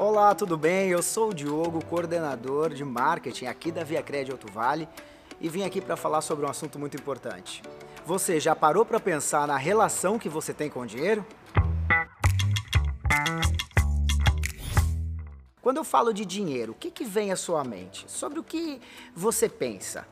[0.00, 0.90] Olá, tudo bem?
[0.90, 4.88] Eu sou o Diogo, coordenador de marketing aqui da Via Cred Alto Vale
[5.40, 7.64] e vim aqui para falar sobre um assunto muito importante.
[8.06, 11.26] Você já parou para pensar na relação que você tem com o dinheiro?
[15.60, 18.08] Quando eu falo de dinheiro, o que, que vem à sua mente?
[18.08, 18.80] Sobre o que
[19.16, 20.06] você pensa?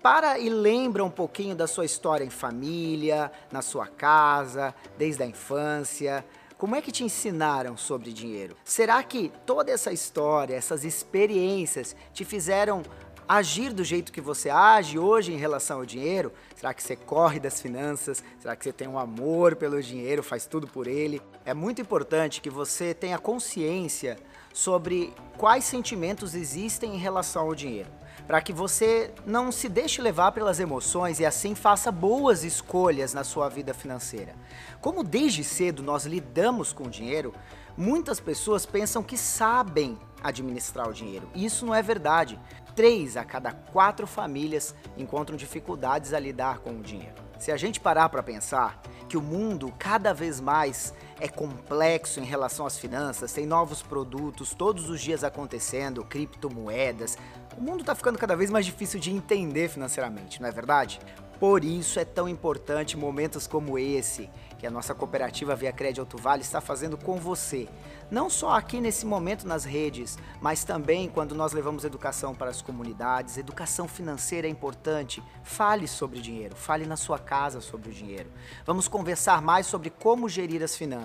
[0.00, 5.26] Para e lembra um pouquinho da sua história em família, na sua casa, desde a
[5.26, 6.24] infância.
[6.58, 8.56] Como é que te ensinaram sobre dinheiro?
[8.64, 12.82] Será que toda essa história, essas experiências te fizeram
[13.28, 16.32] agir do jeito que você age hoje em relação ao dinheiro?
[16.56, 18.24] Será que você corre das finanças?
[18.40, 21.20] Será que você tem um amor pelo dinheiro, faz tudo por ele?
[21.44, 24.18] É muito importante que você tenha consciência
[24.52, 27.90] sobre quais sentimentos existem em relação ao dinheiro,
[28.26, 33.24] para que você não se deixe levar pelas emoções e assim faça boas escolhas na
[33.24, 34.34] sua vida financeira.
[34.80, 37.34] Como desde cedo nós lidamos com o dinheiro,
[37.76, 41.28] muitas pessoas pensam que sabem administrar o dinheiro.
[41.34, 42.38] Isso não é verdade.
[42.78, 47.16] Três a cada quatro famílias encontram dificuldades a lidar com o dinheiro.
[47.36, 52.24] Se a gente parar para pensar que o mundo cada vez mais é complexo em
[52.24, 57.18] relação às finanças, tem novos produtos todos os dias acontecendo, criptomoedas.
[57.56, 61.00] O mundo está ficando cada vez mais difícil de entender financeiramente, não é verdade?
[61.40, 64.28] Por isso é tão importante momentos como esse,
[64.58, 67.68] que a nossa cooperativa Via Crédito Alto Vale está fazendo com você.
[68.10, 72.60] Não só aqui nesse momento nas redes, mas também quando nós levamos educação para as
[72.60, 73.38] comunidades.
[73.38, 75.22] Educação financeira é importante.
[75.44, 78.32] Fale sobre dinheiro, fale na sua casa sobre o dinheiro.
[78.66, 80.98] Vamos conversar mais sobre como gerir as finanças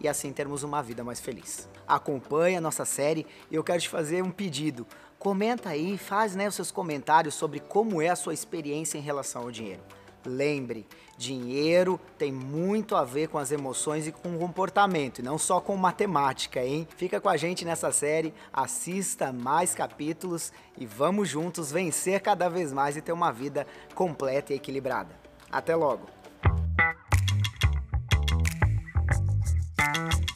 [0.00, 1.68] e assim termos uma vida mais feliz.
[1.86, 4.86] Acompanhe a nossa série e eu quero te fazer um pedido.
[5.18, 9.42] Comenta aí, faz né, os seus comentários sobre como é a sua experiência em relação
[9.42, 9.82] ao dinheiro.
[10.24, 15.38] Lembre, dinheiro tem muito a ver com as emoções e com o comportamento, e não
[15.38, 16.86] só com matemática, hein?
[16.96, 22.72] Fica com a gente nessa série, assista mais capítulos e vamos juntos vencer cada vez
[22.72, 25.14] mais e ter uma vida completa e equilibrada.
[25.50, 26.18] Até logo!
[29.78, 30.27] Thank you.